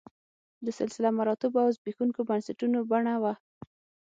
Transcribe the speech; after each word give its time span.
د 0.65 0.67
سلسله 0.79 1.09
مراتبو 1.17 1.57
او 1.65 1.69
زبېښونکو 1.77 2.19
بنسټونو 2.29 2.79
بڼه 2.89 3.15
وه 3.21 3.33